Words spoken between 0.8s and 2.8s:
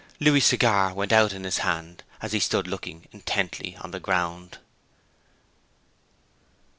went out in his hand as he stood